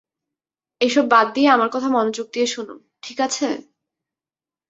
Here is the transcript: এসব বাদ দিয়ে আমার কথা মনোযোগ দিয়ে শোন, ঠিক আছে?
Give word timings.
এসব 0.81 1.05
বাদ 1.09 1.27
দিয়ে 1.35 1.49
আমার 1.49 1.69
কথা 1.69 1.87
মনোযোগ 1.89 2.27
দিয়ে 2.33 2.47
শোন, 2.47 2.67
ঠিক 3.03 3.17
আছে? 3.19 3.47